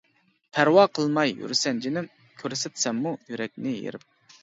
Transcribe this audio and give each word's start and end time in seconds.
پەرۋا 0.57 0.85
قىلماي 0.99 1.35
يۈرىسەن 1.43 1.83
جېنىم، 1.85 2.09
كۆرسەتسەممۇ 2.43 3.17
يۈرەكنى 3.33 3.79
يېرىپ. 3.81 4.13